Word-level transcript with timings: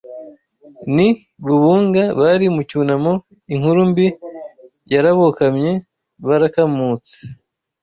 N'i 0.93 1.09
Bubunga 1.45 2.03
bari 2.19 2.47
mu 2.55 2.61
cyunamo 2.69 3.13
inkuru 3.53 3.79
mbi 3.91 4.07
yarabokamye 4.93 5.71
barakamutse 6.27 7.13